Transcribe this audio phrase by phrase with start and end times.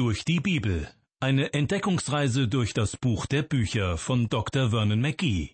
[0.00, 0.88] durch die Bibel.
[1.20, 4.70] Eine Entdeckungsreise durch das Buch der Bücher von Dr.
[4.70, 5.50] Vernon McGee.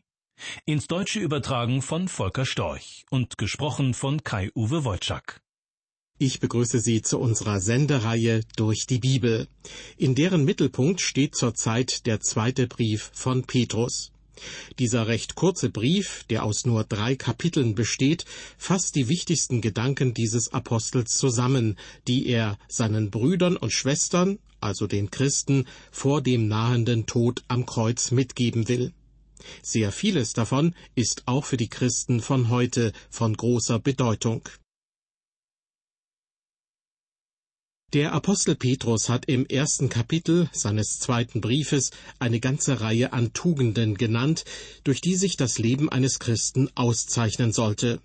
[0.66, 5.42] Ins Deutsche übertragen von Volker Storch und gesprochen von Kai-Uwe Wojczak.
[6.20, 9.48] Ich begrüße Sie zu unserer Sendereihe Durch die Bibel.
[9.96, 14.12] In deren Mittelpunkt steht zurzeit der zweite Brief von Petrus.
[14.78, 18.24] Dieser recht kurze Brief, der aus nur drei Kapiteln besteht,
[18.58, 21.76] fasst die wichtigsten Gedanken dieses Apostels zusammen,
[22.08, 28.10] die er seinen Brüdern und Schwestern, also den Christen, vor dem nahenden Tod am Kreuz
[28.10, 28.92] mitgeben will.
[29.62, 34.48] Sehr vieles davon ist auch für die Christen von heute von großer Bedeutung.
[37.92, 43.96] Der Apostel Petrus hat im ersten Kapitel seines zweiten Briefes eine ganze Reihe an Tugenden
[43.96, 44.44] genannt,
[44.82, 48.00] durch die sich das Leben eines Christen auszeichnen sollte.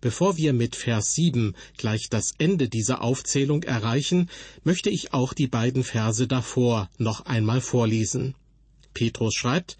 [0.00, 4.30] Bevor wir mit Vers 7 gleich das Ende dieser Aufzählung erreichen,
[4.62, 8.36] möchte ich auch die beiden Verse davor noch einmal vorlesen.
[8.94, 9.78] Petrus schreibt,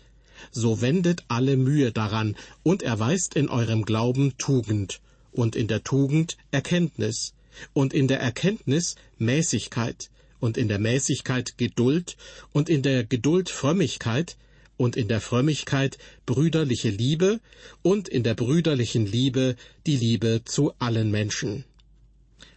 [0.51, 6.37] So wendet alle Mühe daran und erweist in eurem Glauben Tugend und in der Tugend
[6.51, 7.34] Erkenntnis
[7.73, 10.11] und in der Erkenntnis Mäßigkeit
[10.41, 12.17] und in der Mäßigkeit Geduld
[12.53, 14.37] und in der Geduld Frömmigkeit
[14.77, 17.41] und in der Frömmigkeit brüderliche Liebe
[17.83, 21.65] und in der brüderlichen Liebe die Liebe zu allen Menschen.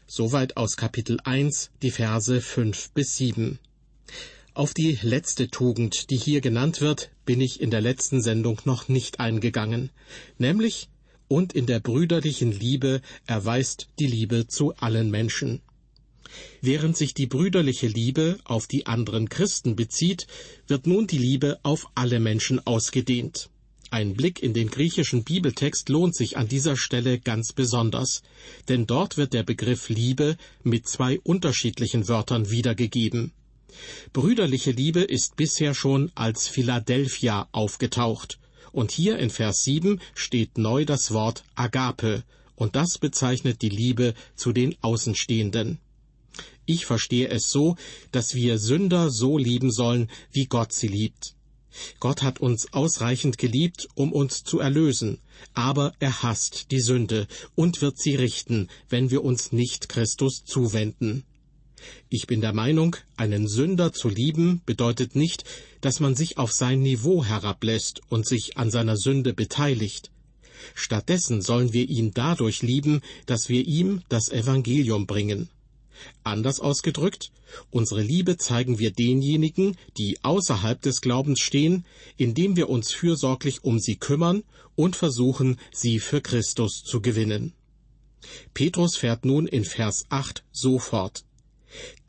[0.08, 3.60] Soweit aus Kapitel 1, die Verse 5 bis 7.
[4.54, 8.90] Auf die letzte Tugend, die hier genannt wird, bin ich in der letzten Sendung noch
[8.90, 9.90] nicht eingegangen,
[10.38, 10.90] nämlich
[11.32, 15.62] und in der brüderlichen Liebe erweist die Liebe zu allen Menschen.
[16.62, 20.28] Während sich die brüderliche Liebe auf die anderen Christen bezieht,
[20.68, 23.50] wird nun die Liebe auf alle Menschen ausgedehnt.
[23.92, 28.24] Ein Blick in den griechischen Bibeltext lohnt sich an dieser Stelle ganz besonders,
[28.68, 33.32] denn dort wird der Begriff Liebe mit zwei unterschiedlichen Wörtern wiedergegeben.
[34.12, 38.41] Brüderliche Liebe ist bisher schon als Philadelphia aufgetaucht,
[38.72, 42.24] und hier in Vers 7 steht neu das Wort Agape,
[42.56, 45.80] und das bezeichnet die Liebe zu den Außenstehenden.
[46.66, 47.76] Ich verstehe es so,
[48.12, 51.36] dass wir Sünder so lieben sollen, wie Gott sie liebt.
[52.00, 55.20] Gott hat uns ausreichend geliebt, um uns zu erlösen,
[55.54, 61.24] aber er hasst die Sünde und wird sie richten, wenn wir uns nicht Christus zuwenden.
[62.10, 65.44] Ich bin der Meinung, einen Sünder zu lieben bedeutet nicht,
[65.82, 70.12] dass man sich auf sein Niveau herablässt und sich an seiner Sünde beteiligt.
[70.76, 75.50] Stattdessen sollen wir ihn dadurch lieben, dass wir ihm das Evangelium bringen.
[76.24, 77.32] Anders ausgedrückt,
[77.70, 81.86] unsere Liebe zeigen wir denjenigen, die außerhalb des Glaubens stehen,
[82.18, 84.44] indem wir uns fürsorglich um sie kümmern
[84.76, 87.54] und versuchen, sie für Christus zu gewinnen.
[88.54, 91.24] Petrus fährt nun in Vers 8 so fort.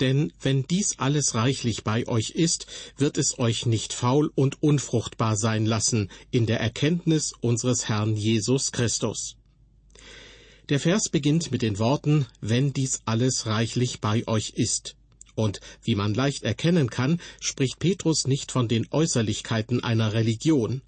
[0.00, 5.36] Denn wenn dies alles reichlich bei euch ist, wird es euch nicht faul und unfruchtbar
[5.36, 9.36] sein lassen in der Erkenntnis unseres Herrn Jesus Christus.
[10.68, 14.96] Der Vers beginnt mit den Worten, wenn dies alles reichlich bei euch ist.
[15.34, 20.82] Und wie man leicht erkennen kann, spricht Petrus nicht von den Äußerlichkeiten einer Religion.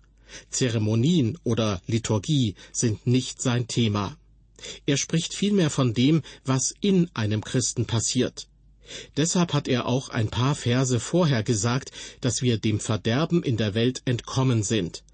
[0.50, 4.16] Zeremonien oder Liturgie sind nicht sein Thema.
[4.86, 8.48] Er spricht vielmehr von dem, was in einem Christen passiert.
[9.16, 11.90] Deshalb hat er auch ein paar Verse vorher gesagt,
[12.20, 15.04] dass wir dem Verderben in der Welt entkommen sind.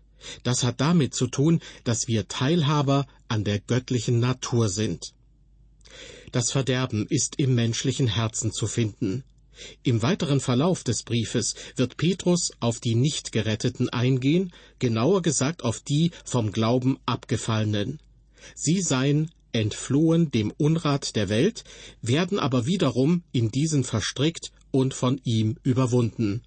[0.42, 5.14] Das hat damit zu tun, dass wir Teilhaber an der göttlichen Natur sind.
[6.32, 9.25] Das Verderben ist im menschlichen Herzen zu finden.
[9.82, 16.12] Im weiteren Verlauf des Briefes wird Petrus auf die Nichtgeretteten eingehen, genauer gesagt auf die
[16.25, 18.00] vom Glauben abgefallenen.
[18.54, 21.65] Sie seien entflohen dem Unrat der Welt,
[22.03, 26.43] werden aber wiederum in diesen verstrickt und von ihm überwunden.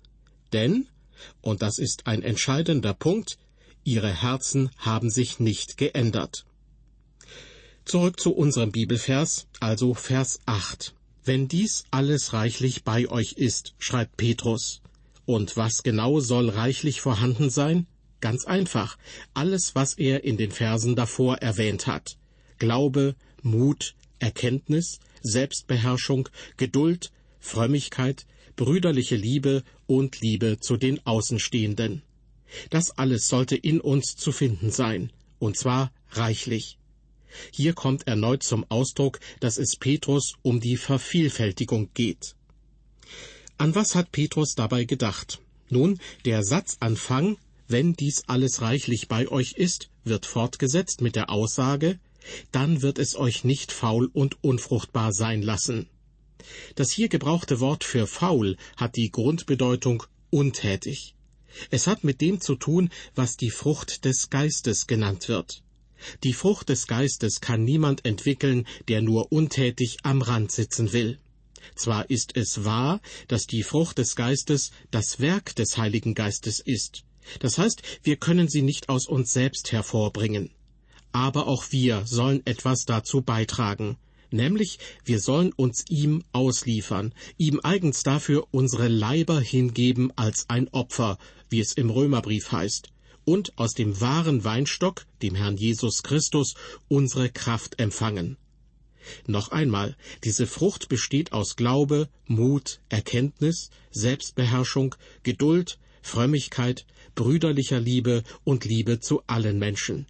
[0.52, 0.88] Denn,
[1.42, 3.38] und das ist ein entscheidender Punkt,
[3.84, 6.46] ihre Herzen haben sich nicht geändert.
[7.86, 10.94] Zurück zu unserem Bibelvers, also Vers 8.
[11.26, 14.82] Wenn dies alles reichlich bei euch ist, schreibt Petrus.
[15.26, 17.88] Und was genau soll reichlich vorhanden sein?
[18.22, 18.98] Ganz einfach,
[19.34, 22.18] alles, was er in den Versen davor erwähnt hat.
[22.64, 27.12] Glaube, Mut, Erkenntnis, Selbstbeherrschung, Geduld,
[27.42, 28.26] Frömmigkeit,
[28.56, 32.04] brüderliche Liebe und Liebe zu den Außenstehenden.
[32.70, 36.78] Das alles sollte in uns zu finden sein, und zwar reichlich.
[37.52, 42.34] Hier kommt erneut zum Ausdruck, dass es Petrus um die Vervielfältigung geht.
[43.58, 45.42] An was hat Petrus dabei gedacht?
[45.68, 47.36] Nun, der Satzanfang,
[47.68, 52.00] wenn dies alles reichlich bei euch ist, wird fortgesetzt mit der Aussage,
[52.52, 55.88] dann wird es euch nicht faul und unfruchtbar sein lassen.
[56.76, 61.16] Das hier gebrauchte Wort für faul hat die Grundbedeutung untätig.
[61.70, 65.64] Es hat mit dem zu tun, was die Frucht des Geistes genannt wird.
[66.24, 71.20] Die Frucht des Geistes kann niemand entwickeln, der nur untätig am Rand sitzen will.
[71.76, 77.04] Zwar ist es wahr, dass die Frucht des Geistes das Werk des Heiligen Geistes ist.
[77.40, 80.52] Das heißt, wir können sie nicht aus uns selbst hervorbringen.
[81.14, 83.98] Aber auch wir sollen etwas dazu beitragen,
[84.32, 91.18] nämlich wir sollen uns ihm ausliefern, ihm eigens dafür unsere Leiber hingeben als ein Opfer,
[91.50, 92.90] wie es im Römerbrief heißt,
[93.26, 96.56] und aus dem wahren Weinstock, dem Herrn Jesus Christus,
[96.90, 98.38] unsere Kraft empfangen.
[99.28, 108.66] Noch einmal, diese Frucht besteht aus Glaube, Mut, Erkenntnis, Selbstbeherrschung, Geduld, Frömmigkeit, brüderlicher Liebe und
[108.66, 110.08] Liebe zu allen Menschen.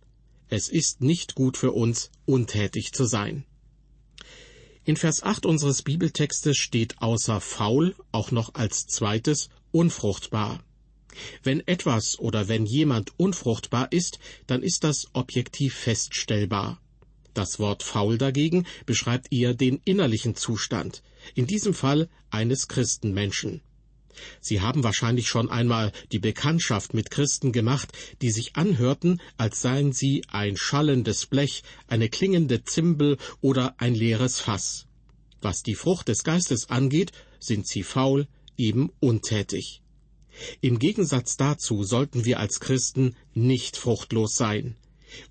[0.56, 3.44] Es ist nicht gut für uns, untätig zu sein.
[4.86, 10.64] In Vers 8 unseres Bibeltextes steht außer faul auch noch als zweites unfruchtbar.
[11.42, 16.80] Wenn etwas oder wenn jemand unfruchtbar ist, dann ist das objektiv feststellbar.
[17.34, 21.02] Das Wort faul dagegen beschreibt eher den innerlichen Zustand,
[21.34, 23.64] in diesem Fall eines Christenmenschen.
[24.42, 29.94] Sie haben wahrscheinlich schon einmal die Bekanntschaft mit Christen gemacht, die sich anhörten, als seien
[29.94, 34.86] sie ein schallendes Blech, eine klingende Zimbel oder ein leeres Fass.
[35.42, 38.28] Was die Frucht des Geistes angeht, sind sie faul,
[38.58, 39.82] eben untätig.
[40.62, 44.76] Im Gegensatz dazu sollten wir als Christen nicht fruchtlos sein.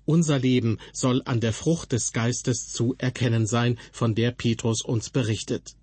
[0.05, 5.09] Unser Leben soll an der Frucht des Geistes zu erkennen sein, von der Petrus uns
[5.09, 5.75] berichtet.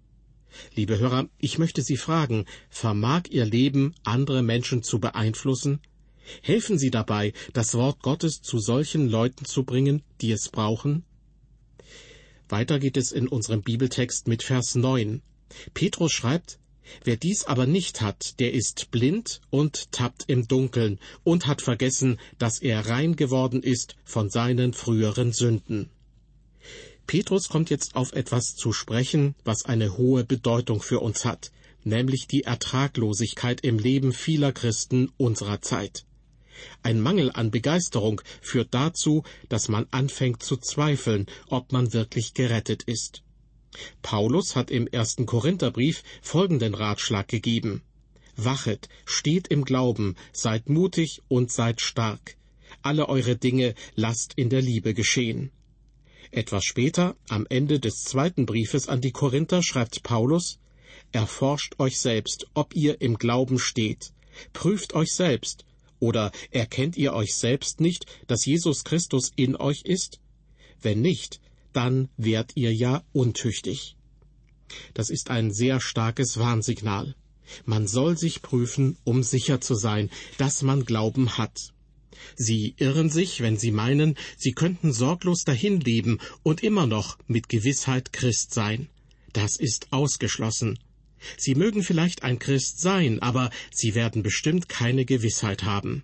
[0.75, 5.81] Liebe Hörer, ich möchte Sie fragen, vermag Ihr Leben andere Menschen zu beeinflussen?
[6.43, 11.05] Helfen Sie dabei, das Wort Gottes zu solchen Leuten zu bringen, die es brauchen?
[12.49, 15.23] Weiter geht es in unserem Bibeltext mit Vers 9.
[15.75, 16.59] Petrus schreibt,
[17.05, 22.19] Wer dies aber nicht hat, der ist blind und tappt im Dunkeln und hat vergessen,
[22.39, 25.91] dass er rein geworden ist von seinen früheren Sünden.
[27.11, 31.51] Petrus kommt jetzt auf etwas zu sprechen, was eine hohe Bedeutung für uns hat,
[31.83, 36.05] nämlich die Ertraglosigkeit im Leben vieler Christen unserer Zeit.
[36.85, 42.85] Ein Mangel an Begeisterung führt dazu, dass man anfängt zu zweifeln, ob man wirklich gerettet
[42.85, 43.25] ist.
[44.03, 47.83] Paulus hat im ersten Korintherbrief folgenden Ratschlag gegeben.
[48.37, 52.37] Wachet, steht im Glauben, seid mutig und seid stark.
[52.83, 55.51] Alle eure Dinge lasst in der Liebe geschehen.
[56.33, 60.59] Etwas später, am Ende des zweiten Briefes an die Korinther, schreibt Paulus,
[61.13, 64.13] Erforscht euch selbst, ob ihr im Glauben steht.
[64.53, 65.65] Prüft euch selbst.
[65.99, 70.21] Oder erkennt ihr euch selbst nicht, dass Jesus Christus in euch ist?
[70.81, 71.41] Wenn nicht,
[71.73, 73.97] dann wärt ihr ja untüchtig.
[74.95, 77.17] Das ist ein sehr starkes Warnsignal.
[77.65, 81.73] Man soll sich prüfen, um sicher zu sein, dass man Glauben hat.
[82.37, 88.13] Sie irren sich, wenn sie meinen, sie könnten sorglos dahinleben und immer noch mit Gewissheit
[88.13, 88.89] Christ sein.
[89.33, 90.79] Das ist ausgeschlossen.
[91.37, 96.03] Sie mögen vielleicht ein Christ sein, aber sie werden bestimmt keine Gewissheit haben.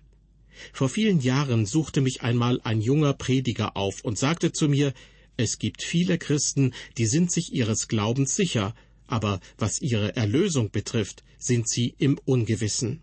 [0.73, 4.93] Vor vielen Jahren suchte mich einmal ein junger Prediger auf und sagte zu mir,
[5.35, 8.73] es gibt viele Christen, die sind sich ihres Glaubens sicher,
[9.05, 13.01] aber was ihre Erlösung betrifft, sind sie im Ungewissen.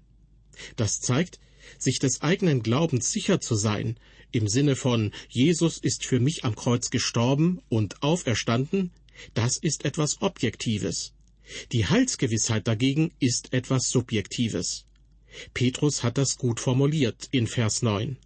[0.77, 1.39] Das zeigt,
[1.79, 3.97] sich des eigenen Glaubens sicher zu sein,
[4.33, 8.91] im Sinne von Jesus ist für mich am Kreuz gestorben und auferstanden,
[9.33, 11.13] das ist etwas Objektives.
[11.73, 14.87] Die Heilsgewissheit dagegen ist etwas Subjektives.
[15.53, 18.17] Petrus hat das gut formuliert in Vers 9.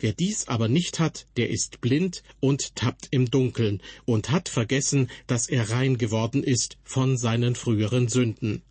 [0.00, 5.10] Wer dies aber nicht hat, der ist blind und tappt im Dunkeln und hat vergessen,
[5.26, 8.62] dass er rein geworden ist von seinen früheren Sünden.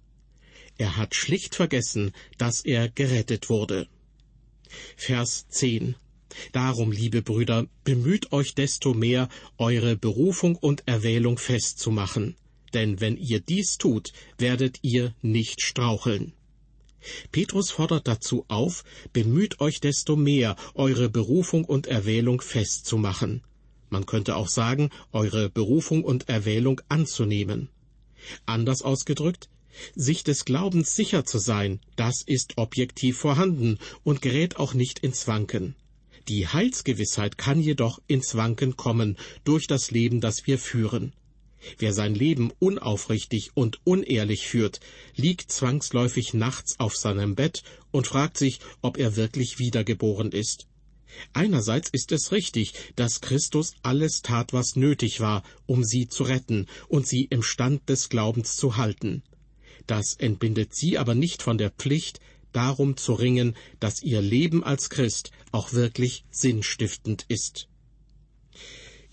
[0.77, 3.87] Er hat schlicht vergessen, dass er gerettet wurde.
[4.95, 5.95] Vers 10
[6.51, 12.35] Darum, liebe Brüder, bemüht euch desto mehr, eure Berufung und Erwählung festzumachen,
[12.73, 16.33] denn wenn ihr dies tut, werdet ihr nicht straucheln.
[17.31, 23.43] Petrus fordert dazu auf, bemüht euch desto mehr, eure Berufung und Erwählung festzumachen.
[23.89, 27.69] Man könnte auch sagen, eure Berufung und Erwählung anzunehmen.
[28.45, 29.49] Anders ausgedrückt,
[29.95, 35.27] sich des Glaubens sicher zu sein, das ist objektiv vorhanden und gerät auch nicht ins
[35.27, 35.75] Wanken.
[36.27, 41.13] Die Heilsgewissheit kann jedoch ins Wanken kommen durch das Leben, das wir führen.
[41.77, 44.79] Wer sein Leben unaufrichtig und unehrlich führt,
[45.15, 50.67] liegt zwangsläufig nachts auf seinem Bett und fragt sich, ob er wirklich wiedergeboren ist.
[51.33, 56.67] Einerseits ist es richtig, dass Christus alles tat, was nötig war, um sie zu retten
[56.87, 59.23] und sie im Stand des Glaubens zu halten.
[59.87, 62.19] Das entbindet sie aber nicht von der Pflicht,
[62.53, 67.67] darum zu ringen, dass ihr Leben als Christ auch wirklich sinnstiftend ist.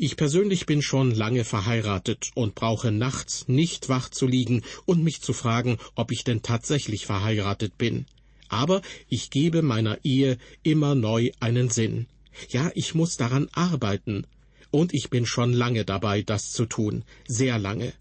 [0.02, 5.20] Ich persönlich bin schon lange verheiratet und brauche nachts nicht wach zu liegen und mich
[5.20, 8.06] zu fragen, ob ich denn tatsächlich verheiratet bin.
[8.48, 12.06] Aber ich gebe meiner Ehe immer neu einen Sinn.
[12.48, 14.26] Ja, ich muss daran arbeiten.
[14.70, 17.92] Und ich bin schon lange dabei, das zu tun, sehr lange.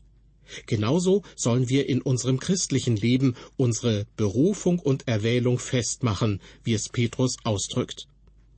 [0.65, 7.38] Genauso sollen wir in unserem christlichen Leben unsere Berufung und Erwählung festmachen, wie es Petrus
[7.44, 8.08] ausdrückt.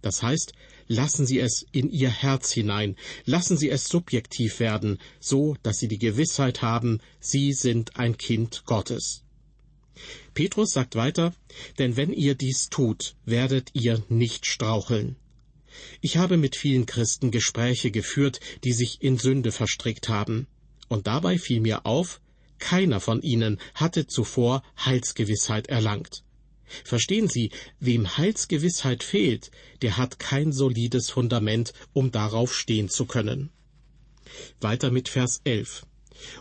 [0.01, 0.53] Das heißt,
[0.87, 2.95] lassen Sie es in Ihr Herz hinein,
[3.25, 8.63] lassen Sie es subjektiv werden, so dass Sie die Gewissheit haben, Sie sind ein Kind
[8.65, 9.23] Gottes.
[10.33, 11.33] Petrus sagt weiter,
[11.77, 15.17] denn wenn ihr dies tut, werdet ihr nicht straucheln.
[16.01, 20.47] Ich habe mit vielen Christen Gespräche geführt, die sich in Sünde verstrickt haben.
[20.91, 22.19] Und dabei fiel mir auf,
[22.59, 26.25] keiner von ihnen hatte zuvor Heilsgewissheit erlangt.
[26.83, 33.51] Verstehen Sie, wem Heilsgewissheit fehlt, der hat kein solides Fundament, um darauf stehen zu können.
[34.59, 35.85] Weiter mit Vers 11.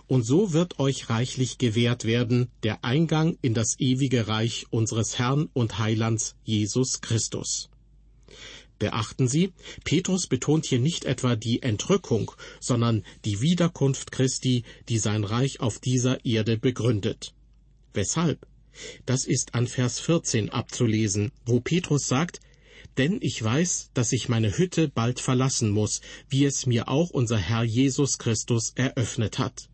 [0.09, 5.49] Und so wird euch reichlich gewährt werden der Eingang in das ewige Reich unseres Herrn
[5.53, 7.70] und Heilands Jesus Christus.
[8.81, 9.53] Beachten Sie,
[9.85, 15.79] Petrus betont hier nicht etwa die Entrückung, sondern die Wiederkunft Christi, die sein Reich auf
[15.79, 17.35] dieser Erde begründet.
[17.93, 18.47] Weshalb?
[19.05, 22.41] Das ist an Vers 14 abzulesen, wo Petrus sagt,
[22.97, 27.37] denn ich weiß, dass ich meine Hütte bald verlassen muss, wie es mir auch unser
[27.37, 29.69] Herr Jesus Christus eröffnet hat.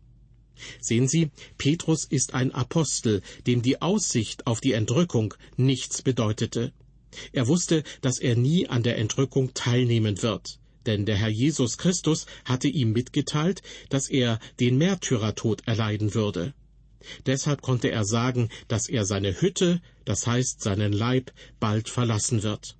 [0.81, 6.73] Sehen Sie, Petrus ist ein Apostel, dem die Aussicht auf die Entrückung nichts bedeutete.
[7.31, 12.25] Er wusste, dass er nie an der Entrückung teilnehmen wird, denn der Herr Jesus Christus
[12.45, 16.53] hatte ihm mitgeteilt, dass er den Märtyrertod erleiden würde.
[17.25, 22.77] Deshalb konnte er sagen, dass er seine Hütte, das heißt seinen Leib, bald verlassen wird.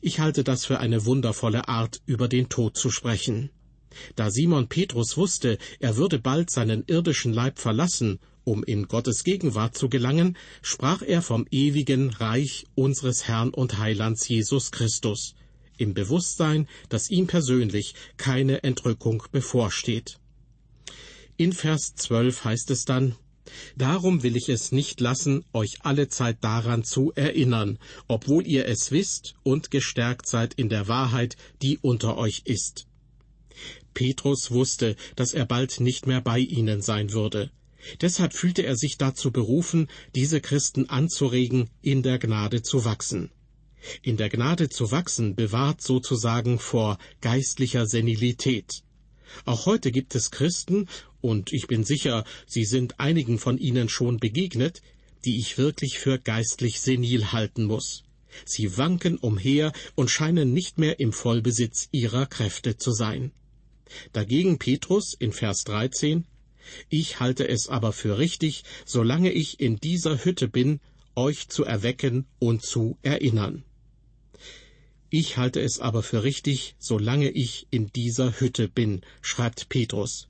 [0.00, 3.50] Ich halte das für eine wundervolle Art, über den Tod zu sprechen.
[4.16, 9.76] Da Simon Petrus wusste, er würde bald seinen irdischen Leib verlassen um in Gottes Gegenwart
[9.76, 15.34] zu gelangen, sprach er vom ewigen Reich unseres Herrn und Heilands Jesus Christus,
[15.76, 20.18] im Bewusstsein, dass ihm persönlich keine Entrückung bevorsteht.
[21.36, 23.16] In Vers 12 heißt es dann,
[23.76, 28.90] Darum will ich es nicht lassen, euch alle Zeit daran zu erinnern, obwohl ihr es
[28.90, 32.86] wisst und gestärkt seid in der Wahrheit, die unter euch ist.
[33.92, 37.50] Petrus wusste, dass er bald nicht mehr bei ihnen sein würde.
[38.00, 43.30] Deshalb fühlte er sich dazu berufen, diese Christen anzuregen, in der Gnade zu wachsen.
[44.02, 48.82] In der Gnade zu wachsen bewahrt sozusagen vor geistlicher Senilität.
[49.44, 50.88] Auch heute gibt es Christen,
[51.20, 54.82] und ich bin sicher, Sie sind einigen von ihnen schon begegnet,
[55.24, 58.04] die ich wirklich für geistlich senil halten muss.
[58.44, 63.32] Sie wanken umher und scheinen nicht mehr im Vollbesitz ihrer Kräfte zu sein.
[64.12, 66.26] Dagegen Petrus in Vers 13
[66.88, 70.80] ich halte es aber für richtig, solange ich in dieser Hütte bin,
[71.16, 73.64] euch zu erwecken und zu erinnern.
[75.10, 80.28] Ich halte es aber für richtig, solange ich in dieser Hütte bin, schreibt Petrus.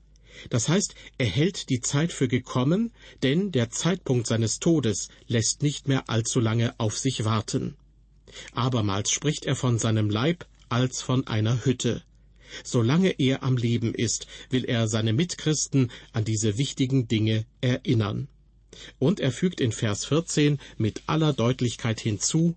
[0.49, 2.91] Das heißt, er hält die Zeit für gekommen,
[3.23, 7.75] denn der Zeitpunkt seines Todes lässt nicht mehr allzu lange auf sich warten.
[8.53, 12.03] Abermals spricht er von seinem Leib als von einer Hütte.
[12.63, 18.27] Solange er am Leben ist, will er seine Mitchristen an diese wichtigen Dinge erinnern.
[18.99, 22.55] Und er fügt in Vers 14 mit aller Deutlichkeit hinzu,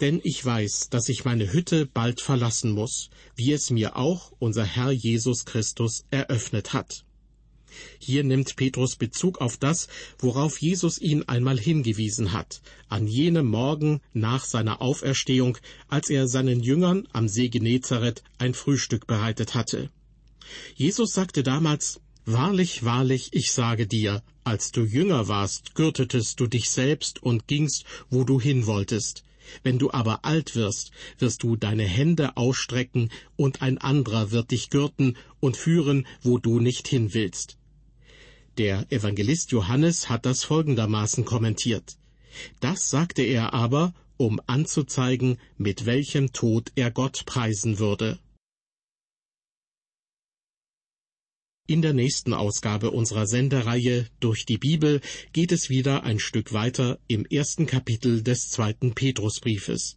[0.00, 4.64] denn ich weiß, dass ich meine Hütte bald verlassen muss, wie es mir auch unser
[4.64, 7.04] Herr Jesus Christus eröffnet hat.
[7.98, 9.88] Hier nimmt Petrus Bezug auf das,
[10.18, 16.60] worauf Jesus ihn einmal hingewiesen hat, an jenem Morgen nach seiner Auferstehung, als er seinen
[16.60, 19.90] Jüngern am See Genezareth ein Frühstück bereitet hatte.
[20.74, 26.70] Jesus sagte damals, Wahrlich, wahrlich, ich sage dir, als du jünger warst, gürtetest du dich
[26.70, 29.24] selbst und gingst, wo du hin wolltest.
[29.64, 34.70] Wenn du aber alt wirst, wirst du deine Hände ausstrecken, und ein anderer wird dich
[34.70, 37.56] gürten und führen, wo du nicht hin willst.
[38.58, 41.96] Der Evangelist Johannes hat das folgendermaßen kommentiert.
[42.60, 48.18] Das sagte er aber, um anzuzeigen, mit welchem Tod er Gott preisen würde.
[51.66, 55.00] In der nächsten Ausgabe unserer Sendereihe Durch die Bibel
[55.32, 59.96] geht es wieder ein Stück weiter im ersten Kapitel des zweiten Petrusbriefes.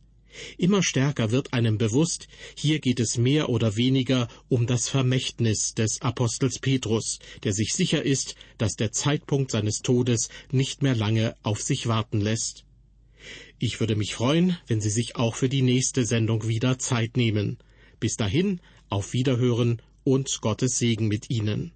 [0.57, 6.01] Immer stärker wird einem bewusst, hier geht es mehr oder weniger um das Vermächtnis des
[6.01, 11.61] Apostels Petrus, der sich sicher ist, dass der Zeitpunkt seines Todes nicht mehr lange auf
[11.61, 12.65] sich warten lässt.
[13.57, 17.57] Ich würde mich freuen, wenn Sie sich auch für die nächste Sendung wieder Zeit nehmen.
[17.99, 21.71] Bis dahin, auf Wiederhören und Gottes Segen mit Ihnen.